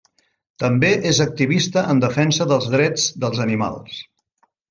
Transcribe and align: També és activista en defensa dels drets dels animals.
També 0.61 0.87
és 1.09 1.19
activista 1.25 1.83
en 1.93 2.01
defensa 2.05 2.49
dels 2.53 2.67
drets 2.77 3.05
dels 3.25 3.43
animals. 3.49 4.01